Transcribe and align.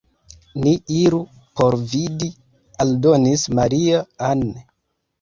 Ni 0.63 0.71
iru 1.01 1.19
por 1.61 1.77
vidi», 1.93 2.31
aldonis 2.87 3.49
Maria-Ann. 3.57 4.47